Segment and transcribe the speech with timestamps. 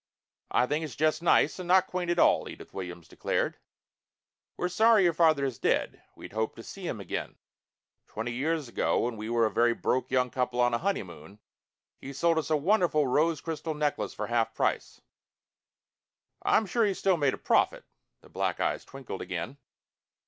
[0.49, 3.59] "I think it's just nice, and not quaint at all," Edith Williams declared.
[4.57, 6.01] "We're sorry your father is dead.
[6.15, 7.37] We'd hoped to see him again.
[8.07, 11.37] Twenty years ago when we were a very broke young couple on a honeymoon
[11.99, 15.01] he sold us a wonderful rose crystal necklace for half price."
[16.41, 17.85] "I'm sure he still made a profit."
[18.21, 19.59] The black eyes twinkled again.